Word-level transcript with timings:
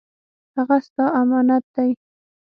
هغه 0.55 0.77
ستا 0.85 1.05
امانت 1.21 1.63
دی 1.75 1.91